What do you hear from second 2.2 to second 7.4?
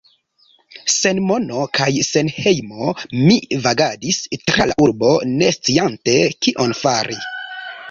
hejmo mi vagadis tra la urbo, ne sciante kion fari...